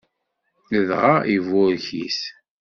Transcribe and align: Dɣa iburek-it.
Dɣa 0.87 1.15
iburek-it. 1.35 2.21